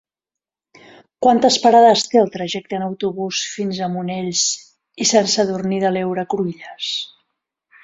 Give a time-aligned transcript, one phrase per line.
[1.25, 4.43] Quantes parades té el trajecte en autobús fins a Monells
[5.05, 6.93] i Sant Sadurní de l'Heura Cruïlles?